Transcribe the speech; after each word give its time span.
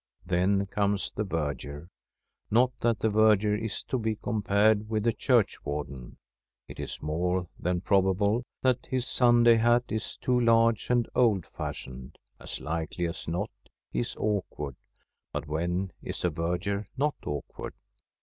Then 0.25 0.65
comes 0.65 1.11
the 1.15 1.23
verger. 1.23 1.91
Not 2.49 2.71
that 2.79 2.97
the 3.01 3.09
verger 3.11 3.55
is 3.55 3.83
to 3.83 3.99
be 3.99 4.15
compared 4.15 4.89
with 4.89 5.03
the 5.03 5.13
churchwarden. 5.13 6.17
It 6.67 6.79
is 6.79 7.03
more 7.03 7.47
than 7.59 7.81
probable 7.81 8.41
that 8.63 8.87
his 8.87 9.05
Sunday 9.05 9.57
hat 9.57 9.83
is 9.89 10.17
too 10.17 10.39
large 10.39 10.89
and 10.89 11.07
old 11.13 11.45
fashioned; 11.45 12.17
as 12.39 12.59
likely 12.59 13.05
as 13.05 13.27
not 13.27 13.51
he 13.91 13.99
is 13.99 14.15
awkward— 14.17 14.75
but 15.33 15.45
when 15.45 15.91
is 16.01 16.25
a 16.25 16.31
verger 16.31 16.87
not 16.97 17.13
awkward? 17.27 17.75